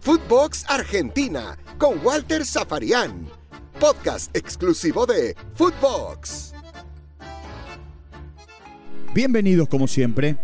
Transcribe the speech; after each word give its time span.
Footbox 0.00 0.64
Argentina 0.68 1.56
con 1.78 1.98
Walter 2.04 2.44
Zafarian. 2.44 3.26
Podcast 3.80 4.34
exclusivo 4.36 5.04
de 5.04 5.34
Footbox. 5.54 6.54
Bienvenidos 9.12 9.68
como 9.68 9.88
siempre. 9.88 10.36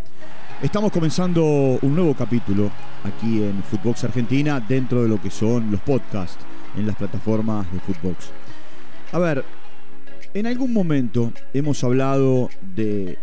Estamos 0.63 0.93
comenzando 0.93 1.45
un 1.45 1.95
nuevo 1.95 2.15
capítulo 2.15 2.71
aquí 3.05 3.43
en 3.43 3.63
Footbox 3.65 4.05
Argentina 4.05 4.61
dentro 4.61 5.03
de 5.03 5.09
lo 5.09 5.21
que 5.21 5.31
son 5.31 5.71
los 5.71 5.81
podcasts 5.81 6.45
en 6.77 6.87
las 6.87 6.97
plataformas 6.97 7.71
de 7.73 7.81
Footbox. 7.81 8.31
A 9.13 9.19
ver, 9.19 9.45
en 10.35 10.47
algún 10.47 10.73
momento 10.73 11.33
hemos 11.55 11.85
hablado 11.85 12.49
de 12.75 13.19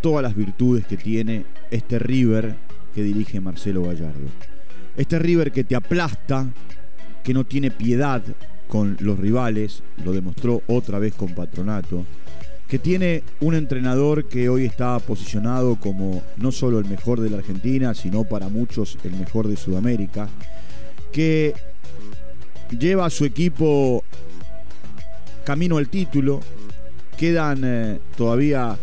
todas 0.00 0.22
las 0.22 0.36
virtudes 0.36 0.86
que 0.86 0.96
tiene 0.96 1.44
este 1.70 1.98
River 1.98 2.56
que 2.94 3.02
dirige 3.02 3.40
Marcelo 3.40 3.82
Gallardo. 3.82 4.28
Este 4.96 5.18
River 5.18 5.52
que 5.52 5.64
te 5.64 5.74
aplasta, 5.74 6.46
que 7.22 7.34
no 7.34 7.44
tiene 7.44 7.70
piedad 7.70 8.22
con 8.68 8.96
los 9.00 9.18
rivales, 9.18 9.82
lo 10.04 10.12
demostró 10.12 10.62
otra 10.66 10.98
vez 10.98 11.14
con 11.14 11.34
Patronato, 11.34 12.04
que 12.68 12.78
tiene 12.78 13.22
un 13.40 13.54
entrenador 13.54 14.26
que 14.28 14.48
hoy 14.48 14.64
está 14.64 14.98
posicionado 14.98 15.76
como 15.76 16.22
no 16.38 16.52
solo 16.52 16.78
el 16.78 16.86
mejor 16.86 17.20
de 17.20 17.30
la 17.30 17.38
Argentina, 17.38 17.94
sino 17.94 18.24
para 18.24 18.48
muchos 18.48 18.98
el 19.04 19.12
mejor 19.12 19.48
de 19.48 19.56
Sudamérica, 19.56 20.28
que 21.12 21.54
lleva 22.78 23.06
a 23.06 23.10
su 23.10 23.24
equipo 23.24 24.04
camino 25.44 25.76
al 25.76 25.88
título, 25.88 26.40
quedan 27.18 27.60
eh, 27.64 27.98
todavía 28.16 28.76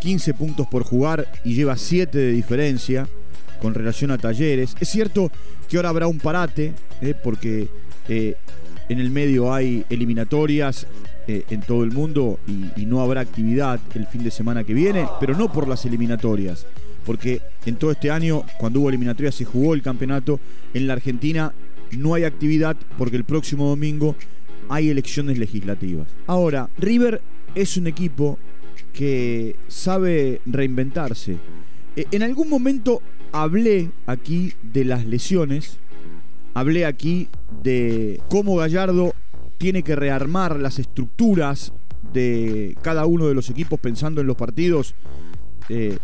15 0.00 0.34
puntos 0.34 0.66
por 0.66 0.82
jugar 0.84 1.26
y 1.44 1.54
lleva 1.54 1.76
7 1.76 2.16
de 2.16 2.32
diferencia 2.32 3.08
con 3.60 3.74
relación 3.74 4.10
a 4.10 4.18
Talleres. 4.18 4.74
Es 4.80 4.88
cierto 4.88 5.30
que 5.68 5.76
ahora 5.76 5.90
habrá 5.90 6.06
un 6.06 6.18
parate, 6.18 6.72
eh, 7.00 7.14
porque 7.22 7.68
eh, 8.08 8.36
en 8.88 9.00
el 9.00 9.10
medio 9.10 9.52
hay 9.52 9.84
eliminatorias 9.90 10.86
eh, 11.26 11.44
en 11.50 11.60
todo 11.60 11.82
el 11.82 11.90
mundo 11.90 12.38
y, 12.46 12.80
y, 12.80 12.86
no 12.86 13.00
habrá 13.00 13.20
actividad 13.20 13.80
el 13.94 14.06
fin 14.06 14.22
de 14.22 14.30
semana 14.30 14.62
que 14.62 14.74
viene, 14.74 15.06
pero 15.18 15.36
no 15.36 15.52
por 15.52 15.66
las 15.66 15.84
eliminatorias, 15.84 16.66
porque 17.04 17.40
en 17.64 17.76
todo 17.76 17.90
este 17.90 18.10
año, 18.10 18.44
cuando 18.58 18.80
hubo 18.80 18.88
eliminatorias, 18.88 19.34
se 19.34 19.44
jugó 19.44 19.74
el 19.74 19.82
campeonato. 19.82 20.38
En 20.72 20.86
la 20.86 20.92
Argentina 20.92 21.52
no 21.92 22.14
hay 22.14 22.24
actividad 22.24 22.76
porque 22.96 23.16
el 23.16 23.24
próximo 23.24 23.68
domingo 23.68 24.14
hay 24.68 24.90
elecciones 24.90 25.38
legislativas. 25.38 26.08
Ahora, 26.26 26.68
River 26.78 27.20
es 27.54 27.76
un 27.76 27.86
equipo 27.86 28.38
que 28.92 29.56
sabe 29.68 30.40
reinventarse. 30.46 31.36
En 31.96 32.22
algún 32.22 32.48
momento 32.48 33.00
hablé 33.42 33.90
aquí 34.06 34.54
de 34.62 34.84
las 34.84 35.04
lesiones, 35.04 35.78
hablé 36.54 36.86
aquí 36.86 37.28
de 37.62 38.20
cómo 38.28 38.56
Gallardo 38.56 39.12
tiene 39.58 39.82
que 39.82 39.96
rearmar 39.96 40.58
las 40.58 40.78
estructuras 40.78 41.72
de 42.12 42.76
cada 42.82 43.06
uno 43.06 43.26
de 43.26 43.34
los 43.34 43.50
equipos 43.50 43.80
pensando 43.80 44.20
en 44.20 44.26
los 44.26 44.36
partidos 44.36 44.94
eh, 45.68 45.98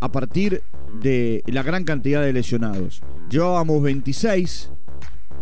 a 0.00 0.12
partir 0.12 0.62
de 1.00 1.42
la 1.46 1.62
gran 1.62 1.84
cantidad 1.84 2.22
de 2.22 2.32
lesionados. 2.32 3.02
Llevábamos 3.30 3.82
26 3.82 4.70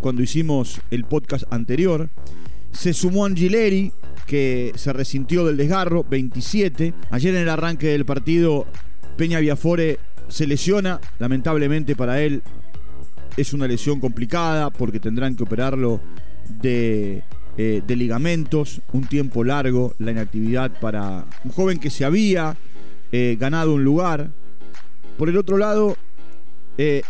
cuando 0.01 0.23
hicimos 0.23 0.81
el 0.91 1.05
podcast 1.05 1.45
anterior. 1.53 2.11
Se 2.73 2.93
sumó 2.93 3.25
Angileri, 3.25 3.93
que 4.27 4.73
se 4.77 4.93
resintió 4.93 5.45
del 5.45 5.57
desgarro, 5.57 6.05
27. 6.09 6.95
Ayer 7.11 7.35
en 7.35 7.43
el 7.43 7.49
arranque 7.49 7.89
del 7.89 8.05
partido, 8.05 8.67
Peña 9.17 9.39
Viafore 9.41 9.99
se 10.29 10.47
lesiona, 10.47 11.01
lamentablemente 11.19 11.97
para 11.97 12.21
él 12.21 12.43
es 13.37 13.53
una 13.53 13.67
lesión 13.67 14.01
complicada 14.01 14.71
porque 14.71 15.01
tendrán 15.01 15.35
que 15.35 15.43
operarlo 15.43 16.01
de, 16.61 17.23
eh, 17.57 17.83
ligamentos, 17.89 18.81
un 18.93 19.07
tiempo 19.07 19.45
largo, 19.45 19.95
la 19.99 20.13
inactividad 20.13 20.73
para 20.81 21.25
un 21.45 21.51
joven 21.51 21.79
que 21.79 21.91
se 21.91 22.05
había 22.05 22.57
eh, 23.13 23.37
ganado 23.39 23.75
un 23.75 23.85
lugar. 23.85 24.31
Por 25.19 25.29
el 25.29 25.37
otro 25.37 25.57
lado, 25.57 25.97
eh, 26.79 27.03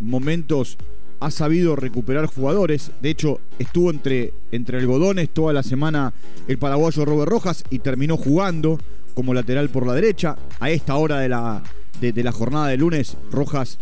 momentos 0.00 0.78
ha 1.24 1.30
sabido 1.30 1.76
recuperar 1.76 2.26
jugadores. 2.26 2.90
De 3.00 3.10
hecho, 3.10 3.40
estuvo 3.58 3.90
entre, 3.90 4.32
entre 4.50 4.78
algodones 4.78 5.30
toda 5.30 5.52
la 5.52 5.62
semana 5.62 6.12
el 6.48 6.58
paraguayo 6.58 7.04
Robert 7.04 7.30
Rojas 7.30 7.64
y 7.70 7.78
terminó 7.78 8.16
jugando 8.16 8.78
como 9.14 9.34
lateral 9.34 9.68
por 9.68 9.86
la 9.86 9.94
derecha. 9.94 10.36
A 10.58 10.70
esta 10.70 10.96
hora 10.96 11.18
de 11.20 11.28
la, 11.28 11.62
de, 12.00 12.22
la 12.22 12.32
jornada 12.32 12.68
de 12.68 12.76
lunes, 12.76 13.16
Rojas 13.30 13.78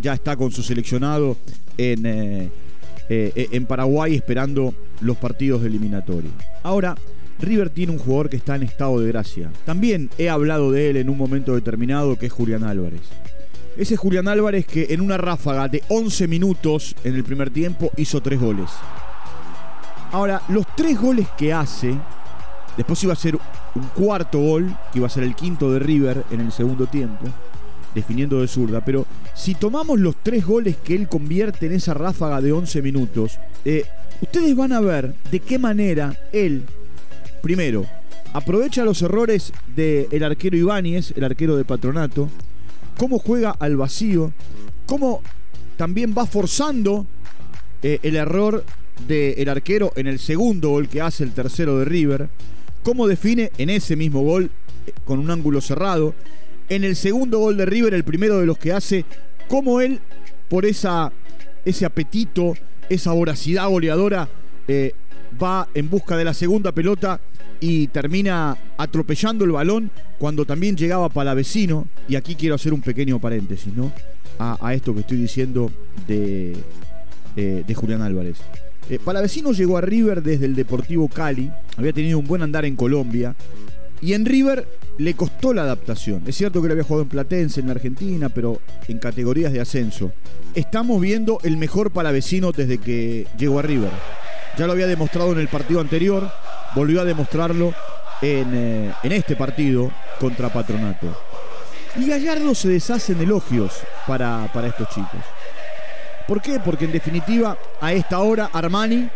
ya 0.00 0.14
está 0.14 0.36
con 0.36 0.50
su 0.50 0.62
seleccionado 0.62 1.36
en, 1.78 2.06
eh, 2.06 2.50
eh, 3.08 3.48
en 3.52 3.66
Paraguay 3.66 4.16
esperando 4.16 4.74
los 5.00 5.16
partidos 5.16 5.62
de 5.62 5.68
eliminatorio. 5.68 6.30
Ahora, 6.62 6.96
River 7.40 7.70
tiene 7.70 7.92
un 7.92 7.98
jugador 7.98 8.28
que 8.30 8.36
está 8.36 8.56
en 8.56 8.62
estado 8.62 9.00
de 9.00 9.08
gracia. 9.08 9.50
También 9.64 10.10
he 10.18 10.28
hablado 10.28 10.70
de 10.70 10.90
él 10.90 10.96
en 10.96 11.10
un 11.10 11.18
momento 11.18 11.54
determinado, 11.54 12.16
que 12.16 12.26
es 12.26 12.32
Julián 12.32 12.64
Álvarez. 12.64 13.02
Ese 13.76 13.96
Julián 13.96 14.28
Álvarez 14.28 14.66
que 14.66 14.88
en 14.90 15.00
una 15.00 15.16
ráfaga 15.16 15.66
de 15.66 15.82
11 15.88 16.28
minutos 16.28 16.94
en 17.04 17.14
el 17.14 17.24
primer 17.24 17.50
tiempo 17.50 17.90
hizo 17.96 18.20
tres 18.20 18.38
goles. 18.38 18.70
Ahora, 20.12 20.42
los 20.48 20.66
tres 20.76 21.00
goles 21.00 21.26
que 21.38 21.54
hace, 21.54 21.94
después 22.76 23.02
iba 23.02 23.14
a 23.14 23.16
ser 23.16 23.38
un 23.74 23.82
cuarto 23.94 24.38
gol, 24.40 24.76
que 24.92 24.98
iba 24.98 25.06
a 25.06 25.10
ser 25.10 25.22
el 25.22 25.34
quinto 25.34 25.72
de 25.72 25.78
River 25.78 26.24
en 26.30 26.40
el 26.40 26.52
segundo 26.52 26.86
tiempo, 26.86 27.24
definiendo 27.94 28.42
de 28.42 28.48
zurda. 28.48 28.84
Pero 28.84 29.06
si 29.34 29.54
tomamos 29.54 29.98
los 29.98 30.16
tres 30.22 30.44
goles 30.44 30.76
que 30.76 30.94
él 30.94 31.08
convierte 31.08 31.64
en 31.64 31.72
esa 31.72 31.94
ráfaga 31.94 32.42
de 32.42 32.52
11 32.52 32.82
minutos, 32.82 33.38
eh, 33.64 33.86
ustedes 34.20 34.54
van 34.54 34.72
a 34.72 34.80
ver 34.80 35.14
de 35.30 35.40
qué 35.40 35.58
manera 35.58 36.14
él, 36.30 36.64
primero, 37.40 37.86
aprovecha 38.34 38.84
los 38.84 39.00
errores 39.00 39.50
del 39.74 40.22
arquero 40.24 40.58
Ibáñez, 40.58 41.14
el 41.16 41.24
arquero 41.24 41.56
de 41.56 41.64
Patronato, 41.64 42.28
cómo 42.96 43.18
juega 43.18 43.50
al 43.50 43.76
vacío, 43.76 44.32
cómo 44.86 45.22
también 45.76 46.14
va 46.16 46.26
forzando 46.26 47.06
eh, 47.82 47.98
el 48.02 48.16
error 48.16 48.64
del 49.06 49.48
arquero 49.48 49.92
en 49.96 50.06
el 50.06 50.18
segundo 50.18 50.70
gol 50.70 50.88
que 50.88 51.00
hace 51.00 51.24
el 51.24 51.32
tercero 51.32 51.78
de 51.78 51.84
River, 51.84 52.28
cómo 52.82 53.08
define 53.08 53.50
en 53.58 53.70
ese 53.70 53.96
mismo 53.96 54.22
gol 54.22 54.50
eh, 54.86 54.92
con 55.04 55.18
un 55.18 55.30
ángulo 55.30 55.60
cerrado, 55.60 56.14
en 56.68 56.84
el 56.84 56.96
segundo 56.96 57.38
gol 57.38 57.56
de 57.56 57.66
River, 57.66 57.94
el 57.94 58.04
primero 58.04 58.38
de 58.38 58.46
los 58.46 58.58
que 58.58 58.72
hace, 58.72 59.04
cómo 59.48 59.80
él, 59.80 60.00
por 60.48 60.64
esa, 60.64 61.12
ese 61.64 61.84
apetito, 61.84 62.54
esa 62.88 63.12
voracidad 63.12 63.68
goleadora, 63.68 64.28
eh, 64.68 64.92
va 65.40 65.68
en 65.74 65.88
busca 65.88 66.16
de 66.16 66.24
la 66.24 66.34
segunda 66.34 66.72
pelota 66.72 67.20
y 67.60 67.86
termina 67.88 68.56
atropellando 68.76 69.44
el 69.44 69.52
balón 69.52 69.90
cuando 70.18 70.44
también 70.44 70.76
llegaba 70.76 71.08
para 71.08 71.34
vecino. 71.34 71.86
Y 72.08 72.16
aquí 72.16 72.34
quiero 72.34 72.56
hacer 72.56 72.72
un 72.72 72.80
pequeño 72.80 73.20
paréntesis, 73.20 73.72
¿no? 73.74 73.92
A, 74.38 74.74
esto 74.74 74.92
que 74.92 75.00
estoy 75.00 75.18
diciendo 75.18 75.70
de, 76.08 76.56
eh, 77.36 77.62
de 77.64 77.74
Julián 77.74 78.02
Álvarez. 78.02 78.38
Eh, 78.90 78.98
Palavecino 78.98 79.52
llegó 79.52 79.78
a 79.78 79.80
River 79.80 80.22
desde 80.22 80.46
el 80.46 80.56
Deportivo 80.56 81.06
Cali, 81.06 81.50
había 81.76 81.92
tenido 81.92 82.18
un 82.18 82.26
buen 82.26 82.42
andar 82.42 82.64
en 82.64 82.74
Colombia 82.74 83.36
y 84.00 84.14
en 84.14 84.26
River 84.26 84.66
le 84.98 85.14
costó 85.14 85.54
la 85.54 85.62
adaptación. 85.62 86.22
Es 86.26 86.36
cierto 86.36 86.60
que 86.60 86.68
le 86.68 86.72
había 86.72 86.84
jugado 86.84 87.02
en 87.02 87.08
Platense, 87.08 87.60
en 87.60 87.66
la 87.66 87.72
Argentina, 87.72 88.28
pero 88.28 88.60
en 88.88 88.98
categorías 88.98 89.52
de 89.52 89.60
ascenso. 89.60 90.12
Estamos 90.54 91.00
viendo 91.00 91.38
el 91.44 91.56
mejor 91.56 91.92
Palavecino 91.92 92.50
desde 92.50 92.78
que 92.78 93.26
llegó 93.38 93.60
a 93.60 93.62
River. 93.62 93.90
Ya 94.56 94.66
lo 94.66 94.72
había 94.72 94.86
demostrado 94.86 95.32
en 95.32 95.38
el 95.38 95.48
partido 95.48 95.80
anterior, 95.80 96.30
volvió 96.74 97.00
a 97.00 97.04
demostrarlo 97.04 97.74
eh, 98.20 98.92
en, 99.02 99.12
este 99.12 99.34
partido 99.34 99.90
contra 100.20 100.48
Patronato. 100.48 101.06
Y 101.96 102.06
Gallardo 102.06 102.54
se 102.54 102.68
deshace 102.68 103.12
en 103.12 103.22
elogios 103.22 103.80
para, 104.06 104.48
para 104.52 104.68
estos 104.68 104.88
chicos. 104.88 105.20
¿Por 106.26 106.40
qué? 106.40 106.60
Porque 106.60 106.84
en 106.84 106.92
definitiva, 106.92 107.56
a 107.80 107.92
esta 107.92 108.20
hora, 108.20 108.50
Armani, 108.52 109.08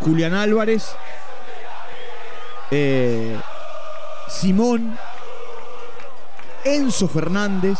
Julián 0.00 0.34
Álvarez, 0.34 0.94
eh, 2.70 3.36
Simón, 4.28 4.98
Enzo 6.64 7.06
Fernández, 7.06 7.78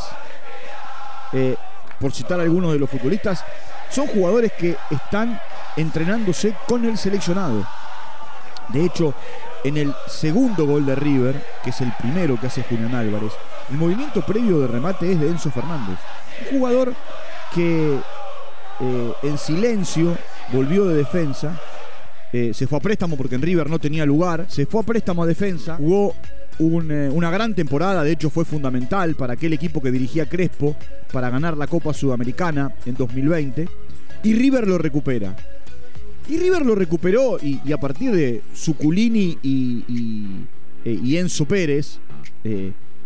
eh, 1.33 1.57
por 1.99 2.13
citar 2.13 2.41
algunos 2.41 2.73
de 2.73 2.79
los 2.79 2.91
futbolistas, 2.91 3.45
son 3.91 4.07
jugadores 4.07 4.53
que 4.53 4.77
están 4.91 5.41
entrenándose 5.77 6.55
con 6.67 6.85
el 6.85 6.99
seleccionado. 6.99 7.67
De 8.69 8.85
hecho, 8.85 9.15
en 9.65 9.77
el 9.77 9.95
segundo 10.07 10.67
gol 10.67 10.87
de 10.87 10.95
River, 10.95 11.45
que 11.63 11.71
es 11.71 11.81
el 11.81 11.93
primero 11.99 12.39
que 12.41 12.47
hace 12.47 12.63
Julián 12.63 12.95
Álvarez, 12.95 13.33
el 13.71 13.77
movimiento 13.77 14.23
previo 14.23 14.61
de 14.61 14.67
remate 14.67 15.13
es 15.13 15.21
de 15.21 15.29
Enzo 15.29 15.51
Fernández. 15.51 15.99
Un 16.51 16.59
jugador 16.59 16.95
que 17.55 17.99
eh, 18.81 19.13
en 19.23 19.39
silencio 19.39 20.17
volvió 20.53 20.87
de 20.87 20.97
defensa 20.97 21.61
eh, 22.33 22.53
se 22.55 22.67
fue 22.67 22.79
a 22.79 22.81
préstamo 22.81 23.17
porque 23.17 23.35
en 23.35 23.43
River 23.43 23.69
no 23.69 23.79
tenía 23.79 24.07
lugar, 24.07 24.47
se 24.49 24.65
fue 24.65 24.81
a 24.81 24.85
préstamo 24.85 25.23
a 25.23 25.27
defensa, 25.27 25.77
jugó 25.77 26.15
eh, 26.59 27.11
una 27.13 27.31
gran 27.31 27.55
temporada, 27.55 28.03
de 28.03 28.13
hecho 28.13 28.31
fue 28.31 28.47
fundamental 28.47 29.15
para 29.17 29.35
aquel 29.35 29.53
equipo 29.53 29.83
que 29.83 29.91
dirigía 29.91 30.27
Crespo 30.27 30.75
para 31.13 31.29
ganar 31.29 31.59
la 31.59 31.67
Copa 31.67 31.93
Sudamericana 31.93 32.73
en 32.87 32.95
2020, 32.95 33.69
y 34.23 34.35
River 34.35 34.67
lo 34.67 34.79
recupera. 34.79 35.37
Y 36.29 36.39
River 36.39 36.65
lo 36.65 36.75
recuperó 36.75 37.39
y, 37.43 37.73
a 37.73 37.79
partir 37.79 38.13
de 38.13 38.43
Suculini 38.55 39.39
y, 39.43 39.85
y, 39.89 40.47
eh, 40.85 41.19
Enzo 41.19 41.47
Pérez, 41.47 41.99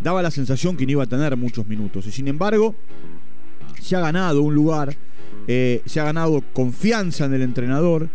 daba 0.03 0.23
la 0.23 0.31
sensación 0.31 0.77
que 0.77 0.85
no 0.85 0.93
iba 0.93 1.05
a 1.05 1.07
tener 1.07 1.37
muchos 1.37 1.67
minutos. 1.67 2.07
Y 2.07 2.13
sin 2.13 2.29
embargo, 2.29 2.75
se 3.81 3.97
ha 3.97 4.01
ganado 4.01 4.43
un 4.43 4.55
lugar, 4.55 4.95
se 5.47 6.01
ha 6.01 6.05
ganado 6.05 6.43
confianza 6.53 7.25
en 7.25 7.35
el 7.35 7.43
entrenador 7.43 8.09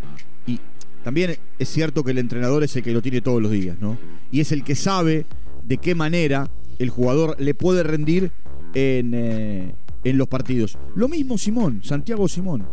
y 0.45 0.59
también 1.03 1.35
es 1.57 1.69
cierto 1.69 2.03
que 2.03 2.11
el 2.11 2.17
entrenador 2.19 2.63
es 2.63 2.75
el 2.75 2.83
que 2.83 2.91
lo 2.91 3.01
tiene 3.01 3.21
todos 3.21 3.41
los 3.41 3.51
días, 3.51 3.77
¿no? 3.79 3.97
Y 4.31 4.39
es 4.39 4.51
el 4.51 4.63
que 4.63 4.75
sabe 4.75 5.25
de 5.63 5.77
qué 5.77 5.95
manera 5.95 6.49
el 6.79 6.89
jugador 6.89 7.35
le 7.39 7.53
puede 7.53 7.83
rendir 7.83 8.31
en, 8.73 9.13
eh, 9.13 9.73
en 10.03 10.17
los 10.17 10.27
partidos. 10.27 10.77
Lo 10.95 11.07
mismo 11.07 11.37
Simón, 11.37 11.81
Santiago 11.83 12.27
Simón, 12.27 12.67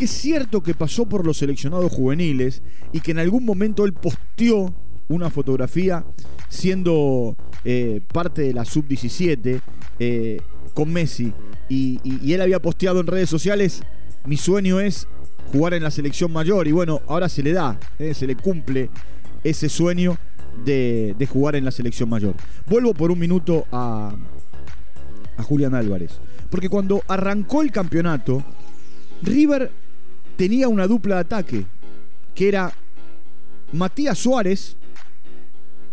que 0.00 0.06
es 0.06 0.12
cierto 0.12 0.62
que 0.62 0.72
pasó 0.72 1.04
por 1.04 1.26
los 1.26 1.36
seleccionados 1.36 1.92
juveniles 1.92 2.62
y 2.90 3.00
que 3.00 3.10
en 3.10 3.18
algún 3.18 3.44
momento 3.44 3.84
él 3.84 3.92
posteó 3.92 4.74
una 5.08 5.28
fotografía 5.28 6.06
siendo 6.48 7.36
eh, 7.66 8.00
parte 8.10 8.40
de 8.40 8.54
la 8.54 8.64
sub-17 8.64 9.60
eh, 9.98 10.40
con 10.72 10.90
Messi 10.90 11.34
y, 11.68 12.32
él 12.32 12.40
había 12.40 12.62
posteado 12.62 13.00
en 13.00 13.08
redes 13.08 13.28
sociales, 13.28 13.82
mi 14.24 14.38
sueño 14.38 14.80
es 14.80 15.06
jugar 15.52 15.74
en 15.74 15.82
la 15.82 15.90
selección 15.90 16.32
mayor. 16.32 16.66
Y 16.66 16.72
bueno, 16.72 17.02
ahora 17.06 17.28
se 17.28 17.42
le 17.42 17.52
da, 17.52 17.78
¿eh? 17.98 18.14
se 18.14 18.26
le 18.26 18.36
cumple 18.36 18.88
ese 19.44 19.68
sueño 19.68 20.16
de, 20.64 21.28
jugar 21.30 21.56
en 21.56 21.66
la 21.66 21.72
selección 21.72 22.08
mayor. 22.08 22.36
Vuelvo 22.66 22.94
por 22.94 23.10
un 23.10 23.18
minuto 23.18 23.66
a, 23.70 24.16
a 25.36 25.42
Julián 25.42 25.74
Álvarez. 25.74 26.12
Porque 26.48 26.70
cuando 26.70 27.02
arrancó 27.06 27.60
el 27.60 27.70
campeonato, 27.70 28.42
River 29.22 29.70
tenía 30.40 30.68
una 30.68 30.86
dupla 30.86 31.16
de 31.16 31.20
ataque, 31.20 31.66
que 32.34 32.48
era 32.48 32.72
Matías 33.74 34.16
Suárez 34.16 34.74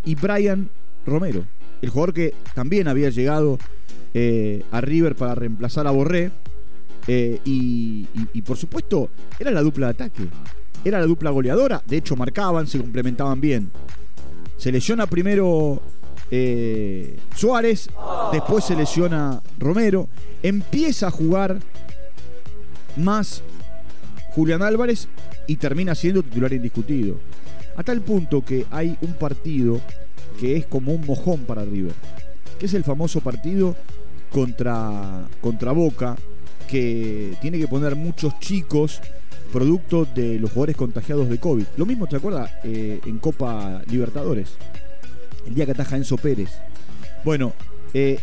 y 0.06 0.16
Brian 0.16 0.70
Romero, 1.06 1.44
el 1.82 1.90
jugador 1.90 2.14
que 2.14 2.34
también 2.56 2.88
había 2.88 3.10
llegado 3.10 3.60
eh, 4.14 4.64
a 4.72 4.80
River 4.80 5.16
para 5.16 5.36
reemplazar 5.36 5.86
a 5.86 5.92
Borré 5.92 6.32
eh, 7.08 7.42
y, 7.44 8.42
por 8.44 8.56
supuesto, 8.56 9.10
era 9.38 9.52
la 9.52 9.62
dupla 9.62 9.88
de 9.88 9.92
ataque. 9.92 10.24
Era 10.86 11.02
la 11.02 11.08
dupla 11.08 11.30
goleadora. 11.30 11.84
De 11.86 11.98
hecho, 11.98 12.16
marcaban, 12.16 12.68
se 12.68 12.80
complementaban 12.80 13.42
bien. 13.42 13.70
Se 14.56 14.72
lesiona 14.72 15.08
primero 15.08 15.82
eh, 16.32 17.20
Suárez, 17.36 17.90
después 18.32 18.64
se 18.64 18.78
lesiona 18.78 19.42
Romero. 19.60 20.08
Empieza 20.42 21.08
a 21.08 21.12
jugar 21.12 21.60
más 22.96 23.44
Julián 24.38 24.62
Álvarez 24.62 25.07
y 25.48 25.56
termina 25.56 25.95
siendo 25.95 26.22
titular 26.22 26.54
indiscutido. 26.54 27.16
A 27.75 27.81
tal 27.81 28.01
punto 28.01 28.45
que 28.45 28.68
hay 28.69 28.95
un 29.01 29.13
partido 29.13 29.81
que 30.39 30.56
es 30.56 30.68
como 30.68 30.94
un 30.94 31.04
mojón 31.07 31.39
para 31.39 31.66
River, 31.66 31.94
que 32.60 32.68
es 32.68 32.75
el 32.75 32.84
famoso 32.84 33.19
partido 33.22 33.75
contra, 34.31 35.28
contra 35.42 35.72
Boca, 35.72 36.16
que 36.68 37.36
tiene 37.42 37.57
que 37.57 37.68
poner 37.68 37.95
muchos 37.95 38.39
chicos 38.39 39.01
producto 39.51 40.06
de 40.13 40.38
los 40.38 40.51
jugadores 40.51 40.78
contagiados 40.78 41.30
de 41.30 41.39
COVID. 41.39 41.66
Lo 41.75 41.88
mismo, 41.88 42.06
¿te 42.06 42.18
acuerdas? 42.18 42.51
Eh, 42.63 43.00
en 43.07 43.18
Copa 43.18 43.81
Libertadores, 43.89 44.50
el 45.48 45.56
día 45.56 45.66
que 45.66 45.72
ataja 45.72 45.98
Enzo 45.98 46.16
Pérez. 46.16 46.51
Bueno, 47.25 47.54
eh, 47.92 48.19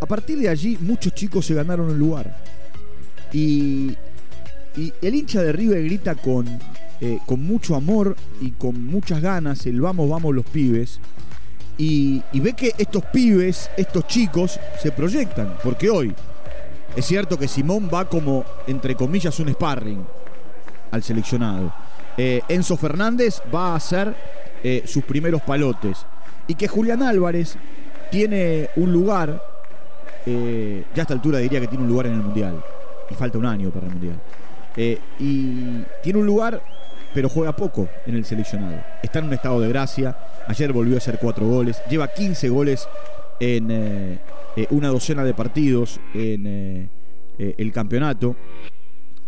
a 0.00 0.06
partir 0.06 0.38
de 0.38 0.48
allí 0.48 0.78
muchos 0.80 1.12
chicos 1.14 1.46
se 1.46 1.54
ganaron 1.54 1.90
el 1.90 1.98
lugar. 1.98 2.36
Y, 3.32 3.96
el 4.76 5.14
hincha 5.14 5.42
de 5.42 5.52
River 5.52 5.84
grita 5.84 6.14
con, 6.14 6.46
eh, 7.00 7.18
con 7.26 7.42
mucho 7.42 7.74
amor 7.74 8.16
y 8.40 8.52
con 8.52 8.84
muchas 8.84 9.20
ganas 9.20 9.66
el 9.66 9.80
vamos, 9.80 10.08
vamos 10.08 10.34
los 10.34 10.44
pibes. 10.46 11.00
y 11.76 12.22
ve 12.34 12.52
que 12.52 12.72
estos 12.78 13.04
pibes, 13.06 13.68
estos 13.76 14.06
chicos, 14.06 14.58
se 14.80 14.92
proyectan. 14.92 15.56
Porque 15.62 15.90
hoy, 15.90 16.14
es 16.96 17.04
cierto 17.04 17.36
que 17.36 17.48
Simón 17.48 17.90
va 17.92 18.08
como, 18.08 18.44
entre 18.66 18.94
comillas, 18.94 19.38
un 19.40 19.48
sparring 19.52 20.04
al 20.92 21.02
seleccionado. 21.02 21.72
Eh, 22.16 22.42
Enzo 22.48 22.76
Fernández 22.76 23.42
va 23.52 23.72
a 23.72 23.76
hacer 23.76 24.14
eh, 24.62 24.84
sus 24.86 25.02
primeros 25.02 25.42
palotes. 25.42 26.06
Y 26.46 26.54
que 26.54 26.68
Julián 26.68 27.02
Álvarez 27.02 27.56
tiene 28.10 28.70
un 28.76 28.92
lugar, 28.92 29.42
ya 30.26 30.32
a 30.32 31.02
esta 31.02 31.14
altura 31.14 31.38
diría 31.38 31.60
que 31.60 31.66
tiene 31.66 31.82
un 31.82 31.90
lugar 31.90 32.06
en 32.06 32.14
el 32.14 32.22
Mundial. 32.22 32.62
Y 33.10 33.14
falta 33.14 33.38
un 33.38 33.46
año 33.46 33.70
para 33.70 33.86
el 33.86 33.92
Mundial. 33.92 34.20
Y 34.76 35.82
tiene 36.02 36.18
un 36.18 36.26
lugar, 36.26 36.62
pero 37.14 37.28
juega 37.28 37.54
poco 37.54 37.88
en 38.06 38.16
el 38.16 38.24
seleccionado. 38.24 38.82
Está 39.02 39.20
en 39.20 39.26
un 39.26 39.32
estado 39.32 39.60
de 39.60 39.68
gracia. 39.68 40.16
Ayer 40.48 40.72
volvió 40.72 40.96
a 40.96 40.98
hacer 40.98 41.18
cuatro 41.20 41.46
goles. 41.46 41.80
Lleva 41.88 42.08
15 42.08 42.48
goles 42.48 42.88
en 43.40 43.70
eh, 44.56 44.66
una 44.70 44.88
docena 44.88 45.24
de 45.24 45.34
partidos 45.34 46.00
en 46.14 46.46
eh, 46.46 46.88
eh, 47.38 47.54
el 47.58 47.72
campeonato. 47.72 48.36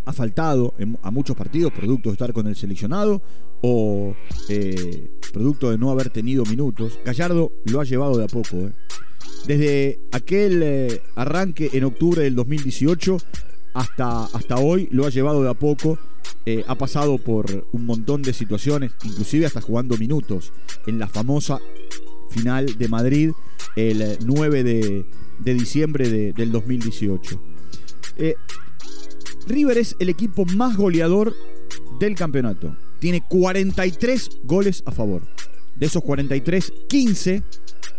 Ha 0.04 0.12
faltado 0.12 0.74
a 1.02 1.10
muchos 1.10 1.36
partidos 1.36 1.72
producto 1.72 2.10
de 2.10 2.12
estar 2.12 2.32
con 2.32 2.46
el 2.46 2.54
seleccionado 2.54 3.20
o 3.60 4.14
producto 5.32 5.72
de 5.72 5.78
no 5.78 5.90
haber 5.90 6.10
tenido 6.10 6.44
minutos. 6.44 7.00
Gallardo 7.04 7.50
lo 7.64 7.80
ha 7.80 7.84
llevado 7.84 8.16
de 8.16 8.24
a 8.24 8.28
poco. 8.28 8.70
Desde 9.48 9.98
aquel 10.12 11.00
arranque 11.16 11.70
en 11.72 11.84
octubre 11.84 12.22
del 12.22 12.36
2018 12.36 13.18
hasta, 13.76 14.24
hasta 14.24 14.56
hoy 14.56 14.88
lo 14.90 15.06
ha 15.06 15.10
llevado 15.10 15.42
de 15.42 15.50
a 15.50 15.54
poco. 15.54 15.98
ha 16.66 16.74
pasado 16.76 17.18
por 17.18 17.68
un 17.72 17.86
montón 17.86 18.22
de 18.22 18.32
situaciones, 18.32 18.92
inclusive 19.04 19.46
hasta 19.46 19.60
jugando 19.60 19.96
minutos 19.98 20.52
en 20.86 20.98
la 20.98 21.08
famosa 21.08 21.58
final 22.30 22.78
de 22.78 22.88
Madrid 22.88 23.30
el 23.76 24.18
9 24.24 24.64
de, 24.64 25.04
diciembre 25.54 26.32
del 26.32 26.52
2018. 26.52 27.40
Eh, 28.16 28.34
River 29.46 29.78
es 29.78 29.94
el 29.98 30.08
equipo 30.08 30.46
más 30.46 30.76
goleador 30.76 31.34
del 32.00 32.14
campeonato. 32.14 32.74
Tiene 32.98 33.22
43 33.28 34.40
goles 34.44 34.82
a 34.86 34.92
favor. 34.92 35.22
De 35.76 35.86
esos 35.86 36.02
43, 36.02 36.72
15 36.88 37.42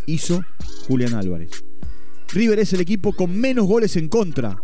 hizo 0.07 0.41
Julián 0.87 1.13
Álvarez. 1.13 1.51
River 2.33 2.59
es 2.59 2.73
el 2.73 2.81
equipo 2.81 3.13
con 3.13 3.39
menos 3.39 3.67
goles 3.67 3.95
en 3.95 4.09
contra 4.09 4.59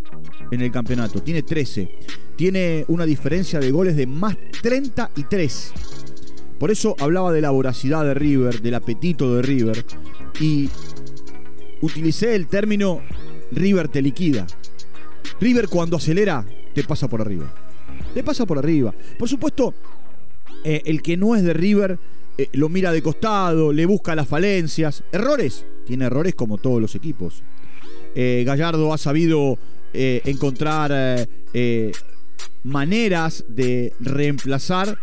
en 0.51 0.62
el 0.62 0.72
campeonato. 0.72 1.22
Tiene 1.22 1.44
13. 1.44 1.89
Tiene 2.36 2.86
una 2.88 3.06
diferencia 3.06 3.60
de 3.60 3.72
goles 3.72 3.96
de 3.96 4.08
más 4.08 4.36
33. 4.62 5.74
Por 6.60 6.72
eso 6.72 6.96
hablaba 7.00 7.32
de 7.32 7.42
la 7.42 7.51
voracidad 7.51 8.03
de 8.03 8.13
River, 8.13 8.62
del 8.62 8.75
apetito 8.75 9.36
de 9.36 9.42
River. 9.42 9.86
Y 10.39 10.70
utilicé 11.82 12.36
el 12.36 12.48
término 12.48 13.01
River 13.51 13.88
te 13.88 14.01
liquida. 14.01 14.48
River 15.39 15.68
cuando 15.68 15.98
acelera 15.98 16.46
te 16.74 16.84
pasa 16.84 17.08
por 17.08 17.22
arriba. 17.22 17.53
Te 18.13 18.24
pasa 18.24 18.46
por 18.46 18.58
arriba. 18.58 18.94
Por 19.18 19.27
supuesto, 19.27 19.74
eh, 20.63 20.82
el 20.86 21.01
que 21.01 21.18
no 21.18 21.36
es 21.36 21.44
de 21.44 21.53
River 21.53 22.00
eh, 22.38 22.50
lo 22.53 22.68
mira 22.68 22.92
de 22.92 23.01
costado, 23.01 23.72
le 23.72 23.86
busca 23.86 24.15
las 24.15 24.27
falencias. 24.27 25.03
Errores. 25.12 25.65
Tiene 25.86 26.06
errores 26.06 26.34
como 26.36 26.58
todos 26.58 26.82
los 26.82 26.96
equipos. 26.96 27.44
Eh, 28.15 28.44
Gallardo 28.46 28.94
ha 28.94 28.98
sabido 28.98 29.58
encontrar 29.93 31.27
maneras 32.63 33.45
de 33.47 33.93
reemplazar 34.00 34.97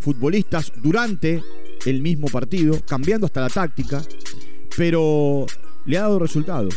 futbolistas 0.00 0.72
durante 0.82 1.42
el 1.86 2.02
mismo 2.02 2.28
partido, 2.28 2.80
cambiando 2.86 3.26
hasta 3.26 3.42
la 3.42 3.48
táctica 3.50 4.02
pero 4.78 5.44
le 5.86 5.98
ha 5.98 6.02
dado 6.02 6.20
resultado. 6.20 6.68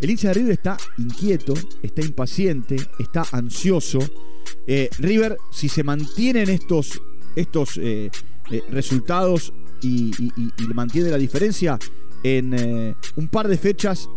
El 0.00 0.10
hincha 0.10 0.28
de 0.28 0.34
River 0.34 0.52
está 0.52 0.76
inquieto, 0.98 1.52
está 1.82 2.00
impaciente, 2.00 2.76
está 3.00 3.24
ansioso. 3.32 3.98
Eh, 4.68 4.88
River, 5.00 5.36
si 5.50 5.68
se 5.68 5.82
mantienen 5.82 6.48
estos, 6.48 7.02
estos 7.34 7.76
eh, 7.78 8.08
eh, 8.52 8.62
resultados 8.70 9.52
y, 9.82 10.12
mantiene 10.72 11.10
la 11.10 11.18
diferencia, 11.18 11.76
en 12.22 12.94
un 13.16 13.28
par 13.28 13.48
de 13.48 13.58
fechas 13.58 14.08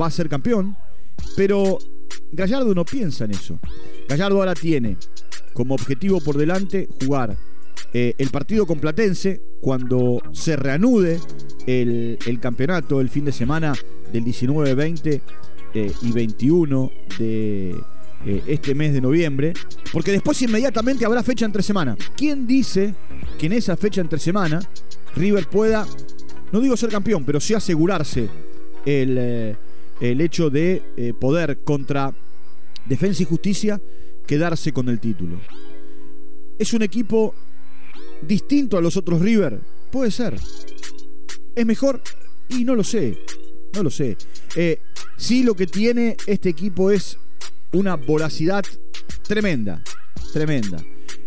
va 0.00 0.06
a 0.06 0.10
ser 0.10 0.28
campeón. 0.28 0.76
Pero 1.36 1.78
Gallardo 2.32 2.74
no 2.74 2.84
piensa 2.84 3.24
en 3.24 3.32
eso. 3.32 3.58
Gallardo 4.08 4.38
ahora 4.38 4.54
tiene 4.54 4.96
como 5.52 5.74
objetivo 5.74 6.20
por 6.20 6.36
delante 6.36 6.88
jugar 7.02 7.36
eh, 7.94 8.14
el 8.18 8.28
partido 8.28 8.66
con 8.66 8.78
Platense, 8.78 9.40
cuando 9.60 10.20
se 10.32 10.56
reanude 10.56 11.20
el, 11.66 12.38
campeonato 12.40 13.00
el 13.00 13.08
fin 13.08 13.24
de 13.24 13.32
semana 13.32 13.74
del 14.12 14.24
19, 14.24 14.74
20 14.74 15.22
eh, 15.74 15.92
y 16.02 16.12
21 16.12 16.92
de, 17.18 17.70
eh, 18.26 18.42
este 18.46 18.74
mes 18.74 18.92
de 18.92 19.00
noviembre, 19.00 19.54
porque 19.92 20.12
después 20.12 20.40
inmediatamente 20.42 21.06
habrá 21.06 21.22
fecha 21.22 21.46
entre 21.46 21.62
semana. 21.62 21.96
¿Quién 22.16 22.46
dice 22.46 22.94
que 23.38 23.46
en 23.46 23.54
esa 23.54 23.76
fecha 23.76 24.00
entre 24.00 24.18
semana 24.18 24.60
River 25.16 25.48
pueda, 25.48 25.86
no 26.52 26.60
digo 26.60 26.76
ser 26.76 26.90
campeón, 26.90 27.24
pero 27.24 27.40
sí 27.40 27.54
asegurarse 27.54 28.28
el, 28.84 29.56
el 30.00 30.20
hecho 30.20 30.50
de 30.50 30.82
eh, 30.96 31.12
poder 31.18 31.58
contra 31.64 32.14
Defensa 32.86 33.22
y 33.22 33.26
Justicia 33.26 33.80
quedarse 34.26 34.72
con 34.72 34.88
el 34.88 35.00
título? 35.00 35.40
¿Es 36.58 36.72
un 36.72 36.82
equipo 36.82 37.34
distinto 38.22 38.76
a 38.76 38.80
los 38.80 38.96
otros 38.96 39.20
River? 39.20 39.60
Puede 39.90 40.10
ser. 40.10 40.36
¿Es 41.54 41.66
mejor? 41.66 42.02
Y 42.48 42.64
no 42.64 42.74
lo 42.74 42.84
sé. 42.84 43.18
No 43.74 43.82
lo 43.82 43.90
sé. 43.90 44.16
sí 45.16 45.42
lo 45.42 45.54
que 45.54 45.66
tiene 45.66 46.16
este 46.26 46.48
equipo 46.48 46.90
es 46.90 47.18
una 47.72 47.96
voracidad 47.96 48.64
tremenda, 49.26 49.82
tremenda. 50.32 50.82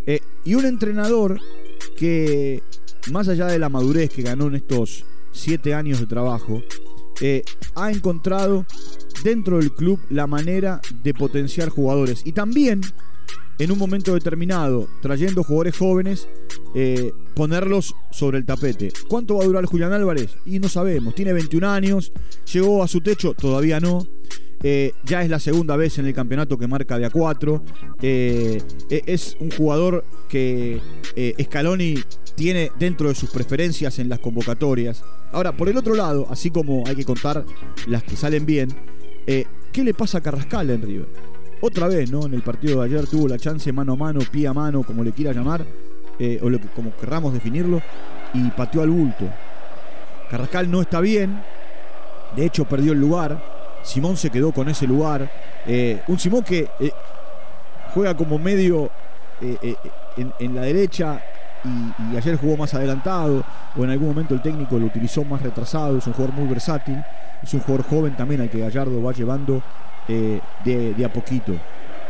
Eh, 0.05 0.19
y 0.43 0.55
un 0.55 0.65
entrenador 0.65 1.39
que, 1.97 2.63
más 3.11 3.27
allá 3.27 3.45
de 3.47 3.59
la 3.59 3.69
madurez 3.69 4.09
que 4.09 4.23
ganó 4.23 4.47
en 4.47 4.55
estos 4.55 5.05
siete 5.31 5.73
años 5.73 5.99
de 5.99 6.07
trabajo, 6.07 6.63
eh, 7.21 7.43
ha 7.75 7.91
encontrado 7.91 8.65
dentro 9.23 9.59
del 9.59 9.71
club 9.73 9.99
la 10.09 10.27
manera 10.27 10.81
de 11.03 11.13
potenciar 11.13 11.69
jugadores. 11.69 12.23
Y 12.25 12.31
también, 12.31 12.81
en 13.59 13.71
un 13.71 13.77
momento 13.77 14.13
determinado, 14.13 14.87
trayendo 15.01 15.43
jugadores 15.43 15.77
jóvenes, 15.77 16.27
eh, 16.73 17.11
ponerlos 17.35 17.95
sobre 18.11 18.39
el 18.39 18.45
tapete. 18.45 18.91
¿Cuánto 19.07 19.35
va 19.37 19.43
a 19.43 19.47
durar 19.47 19.65
Julián 19.65 19.93
Álvarez? 19.93 20.35
Y 20.45 20.59
no 20.59 20.67
sabemos. 20.69 21.15
Tiene 21.15 21.33
21 21.33 21.69
años, 21.69 22.11
llegó 22.51 22.83
a 22.83 22.87
su 22.87 23.01
techo, 23.01 23.33
todavía 23.33 23.79
no. 23.79 24.07
Eh, 24.63 24.93
ya 25.03 25.23
es 25.23 25.29
la 25.29 25.39
segunda 25.39 25.75
vez 25.75 25.97
en 25.97 26.05
el 26.05 26.13
campeonato 26.13 26.57
que 26.57 26.67
marca 26.67 26.97
de 26.97 27.05
a 27.05 27.09
4. 27.09 27.63
Eh, 28.01 28.61
e-, 28.89 29.03
es 29.05 29.35
un 29.39 29.51
jugador 29.51 30.05
que 30.29 30.79
eh, 31.15 31.35
Scaloni 31.43 31.95
tiene 32.35 32.71
dentro 32.77 33.09
de 33.09 33.15
sus 33.15 33.29
preferencias 33.29 33.99
en 33.99 34.09
las 34.09 34.19
convocatorias. 34.19 35.03
Ahora, 35.31 35.55
por 35.55 35.69
el 35.69 35.77
otro 35.77 35.95
lado, 35.95 36.27
así 36.29 36.51
como 36.51 36.83
hay 36.87 36.95
que 36.95 37.05
contar 37.05 37.45
las 37.87 38.03
que 38.03 38.15
salen 38.15 38.45
bien, 38.45 38.69
¿qué 39.25 39.83
le 39.83 39.93
pasa 39.93 40.17
a 40.17 40.21
Carrascal 40.21 40.69
en 40.69 40.81
River? 40.81 41.07
Otra 41.61 41.87
vez, 41.87 42.11
¿no? 42.11 42.25
En 42.25 42.33
el 42.33 42.41
partido 42.41 42.79
de 42.79 42.85
ayer 42.85 43.07
tuvo 43.07 43.27
la 43.27 43.37
chance 43.37 43.71
mano 43.71 43.93
a 43.93 43.95
mano, 43.95 44.19
pie 44.31 44.47
a 44.47 44.53
mano, 44.53 44.83
como 44.83 45.03
le 45.03 45.11
quiera 45.11 45.31
llamar, 45.31 45.65
o 46.41 46.49
como 46.75 46.95
querramos 46.97 47.33
definirlo, 47.33 47.81
y 48.33 48.49
pateó 48.49 48.81
al 48.81 48.89
bulto. 48.89 49.29
Carrascal 50.29 50.69
no 50.69 50.81
está 50.81 50.99
bien, 50.99 51.41
de 52.35 52.45
hecho 52.45 52.65
perdió 52.65 52.93
el 52.93 52.99
lugar, 52.99 53.50
Simón 53.83 54.17
se 54.17 54.29
quedó 54.29 54.51
con 54.51 54.69
ese 54.69 54.88
lugar. 54.88 55.29
Eh, 55.65 56.01
un 56.07 56.19
Simón 56.19 56.43
que 56.43 56.69
eh, 56.79 56.91
juega 57.93 58.15
como 58.15 58.38
medio 58.38 58.89
eh, 59.41 59.75
en, 60.39 60.55
la 60.55 60.61
derecha 60.61 61.21
y, 61.63 62.17
ayer 62.17 62.38
jugó 62.38 62.57
más 62.57 62.73
adelantado 62.73 63.43
o 63.75 63.83
en 63.83 63.91
algún 63.91 64.09
momento 64.09 64.33
el 64.33 64.41
técnico 64.41 64.77
lo 64.77 64.85
utilizó 64.85 65.23
más 65.23 65.41
retrasado. 65.41 65.97
Es 65.97 66.07
un 66.07 66.13
jugador 66.13 66.35
muy 66.35 66.47
versátil. 66.47 67.03
Es 67.41 67.53
un 67.53 67.61
jugador 67.61 67.88
joven 67.88 68.15
también 68.15 68.41
al 68.41 68.50
que 68.50 68.59
Gallardo 68.59 69.01
va 69.01 69.13
llevando 69.13 69.61
de, 70.07 71.05
a 71.05 71.09
poquito. 71.09 71.53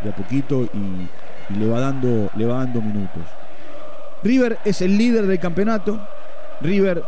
De 0.03 0.09
a 0.09 0.15
poquito 0.15 0.63
y, 0.73 1.57
le, 1.57 1.67
va 1.67 1.79
dando, 1.79 2.29
le 2.35 2.45
va 2.45 2.59
dando 2.59 2.81
minutos. 2.81 3.23
River 4.23 4.59
es 4.65 4.81
el 4.81 4.97
líder 4.97 5.25
del 5.25 5.39
campeonato. 5.39 6.05
River 6.59 7.03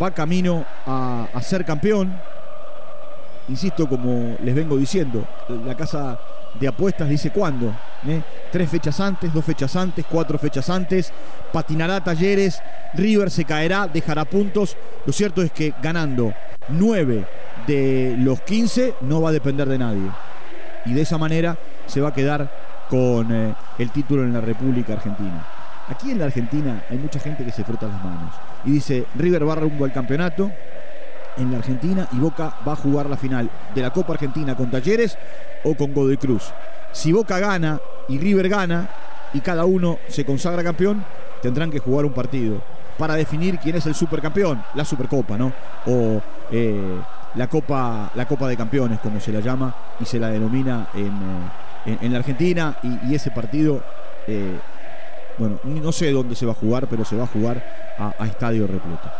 va 0.00 0.12
camino 0.12 0.64
a 0.86 1.40
ser 1.42 1.64
campeón 1.64 2.14
insisto, 3.48 3.88
como 3.88 4.36
les 4.42 4.54
vengo 4.54 4.76
diciendo, 4.76 5.26
la 5.64 5.76
casa 5.76 6.18
de 6.58 6.68
apuestas 6.68 7.08
dice 7.08 7.30
cuándo. 7.30 7.74
¿eh? 8.06 8.20
Tres 8.50 8.68
fechas 8.68 9.00
antes, 9.00 9.32
dos 9.32 9.44
fechas 9.44 9.74
antes, 9.76 10.04
cuatro 10.08 10.38
fechas 10.38 10.68
antes. 10.70 11.12
Patinará 11.52 12.02
talleres, 12.02 12.62
River 12.94 13.30
se 13.30 13.44
caerá, 13.44 13.86
dejará 13.86 14.24
puntos. 14.24 14.76
Lo 15.06 15.12
cierto 15.12 15.42
es 15.42 15.52
que 15.52 15.72
ganando 15.82 16.32
nueve 16.68 17.26
de 17.66 18.16
los 18.18 18.40
15 18.42 18.94
no 19.02 19.20
va 19.20 19.30
a 19.30 19.32
depender 19.32 19.68
de 19.68 19.78
nadie. 19.78 20.10
Y 20.84 20.94
de 20.94 21.02
esa 21.02 21.18
manera 21.18 21.56
se 21.86 22.00
va 22.00 22.08
a 22.08 22.14
quedar 22.14 22.50
con 22.88 23.32
eh, 23.32 23.54
el 23.78 23.90
título 23.90 24.22
en 24.22 24.32
la 24.32 24.40
República 24.40 24.94
Argentina. 24.94 25.46
Aquí 25.88 26.10
en 26.10 26.18
la 26.18 26.26
Argentina 26.26 26.84
hay 26.90 26.98
mucha 26.98 27.18
gente 27.18 27.44
que 27.44 27.50
se 27.50 27.64
frota 27.64 27.86
las 27.86 28.02
manos 28.04 28.34
y 28.64 28.72
dice, 28.72 29.04
River 29.16 29.48
va 29.48 29.56
rumbo 29.56 29.84
al 29.84 29.92
campeonato, 29.92 30.50
en 31.36 31.50
la 31.50 31.58
Argentina 31.58 32.08
y 32.12 32.18
Boca 32.18 32.54
va 32.66 32.72
a 32.72 32.76
jugar 32.76 33.08
la 33.08 33.16
final 33.16 33.50
de 33.74 33.82
la 33.82 33.90
Copa 33.90 34.14
Argentina 34.14 34.56
con 34.56 34.70
Talleres 34.70 35.16
o 35.64 35.74
con 35.74 35.92
Godoy 35.92 36.16
Cruz. 36.16 36.52
Si 36.92 37.12
Boca 37.12 37.38
gana 37.38 37.80
y 38.08 38.18
River 38.18 38.48
gana 38.48 38.88
y 39.32 39.40
cada 39.40 39.64
uno 39.64 39.98
se 40.08 40.24
consagra 40.24 40.62
campeón, 40.62 41.04
tendrán 41.40 41.70
que 41.70 41.78
jugar 41.78 42.04
un 42.04 42.12
partido 42.12 42.60
para 42.98 43.14
definir 43.14 43.58
quién 43.58 43.76
es 43.76 43.86
el 43.86 43.94
supercampeón, 43.94 44.62
la 44.74 44.84
Supercopa, 44.84 45.38
¿no? 45.38 45.52
O 45.86 46.20
eh, 46.50 46.96
la 47.34 47.48
Copa, 47.48 48.10
la 48.14 48.26
Copa 48.26 48.46
de 48.48 48.56
Campeones, 48.56 49.00
como 49.00 49.18
se 49.18 49.32
la 49.32 49.40
llama 49.40 49.74
y 49.98 50.04
se 50.04 50.18
la 50.18 50.28
denomina 50.28 50.88
en, 50.94 51.96
eh, 52.00 52.08
la 52.08 52.18
Argentina. 52.18 52.76
Y, 52.82 53.14
ese 53.14 53.30
partido, 53.30 53.82
eh, 54.26 54.58
bueno, 55.38 55.58
no 55.64 55.92
sé 55.92 56.12
dónde 56.12 56.36
se 56.36 56.44
va 56.44 56.52
a 56.52 56.56
jugar, 56.56 56.86
pero 56.88 57.04
se 57.04 57.16
va 57.16 57.24
a 57.24 57.26
jugar 57.26 57.64
a, 57.98 58.14
a 58.18 58.26
estadio 58.26 58.66
repleto 58.66 59.10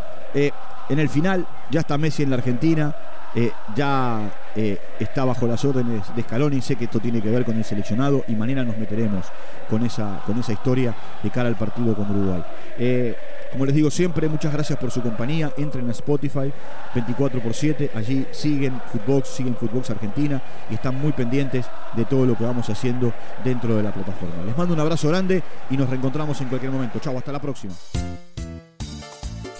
en 0.88 0.98
el 0.98 1.08
final. 1.08 1.46
Ya 1.70 1.80
está 1.80 1.98
Messi 1.98 2.22
en 2.22 2.30
la 2.30 2.36
Argentina. 2.36 2.94
Eh, 3.34 3.50
ya 3.74 4.30
eh, 4.54 4.78
está 5.00 5.24
bajo 5.24 5.46
las 5.46 5.64
órdenes 5.64 6.14
de 6.14 6.22
Scaloni, 6.22 6.60
sé 6.60 6.76
que 6.76 6.84
esto 6.84 7.00
tiene 7.00 7.22
que 7.22 7.30
ver 7.30 7.46
con 7.46 7.56
el 7.56 7.64
seleccionado 7.64 8.24
y 8.28 8.34
mañana 8.34 8.62
nos 8.62 8.76
meteremos 8.76 9.24
con 9.70 9.86
esa, 9.86 10.20
con 10.26 10.38
esa 10.38 10.52
historia 10.52 10.94
de 11.22 11.30
cara 11.30 11.48
al 11.48 11.56
partido 11.56 11.94
con 11.94 12.10
Uruguay. 12.10 12.44
Eh, 12.78 13.16
como 13.50 13.66
les 13.66 13.74
digo 13.74 13.90
siempre, 13.90 14.28
muchas 14.28 14.52
gracias 14.52 14.78
por 14.78 14.90
su 14.90 15.02
compañía. 15.02 15.52
Entren 15.56 15.88
a 15.88 15.92
Spotify 15.92 16.52
24 16.94 17.38
x 17.38 17.56
7. 17.56 17.90
Allí 17.94 18.26
siguen 18.30 18.80
Footbox, 18.90 19.28
siguen 19.28 19.56
Footbox 19.56 19.90
Argentina 19.90 20.40
y 20.70 20.74
están 20.74 20.98
muy 20.98 21.12
pendientes 21.12 21.66
de 21.94 22.04
todo 22.06 22.24
lo 22.24 22.36
que 22.36 22.44
vamos 22.44 22.68
haciendo 22.70 23.12
dentro 23.44 23.76
de 23.76 23.82
la 23.82 23.92
plataforma. 23.92 24.42
Les 24.46 24.56
mando 24.56 24.72
un 24.72 24.80
abrazo 24.80 25.08
grande 25.08 25.42
y 25.70 25.76
nos 25.76 25.88
reencontramos 25.88 26.40
en 26.40 26.48
cualquier 26.48 26.72
momento. 26.72 26.98
Chau, 26.98 27.16
hasta 27.16 27.30
la 27.30 27.40
próxima. 27.40 27.74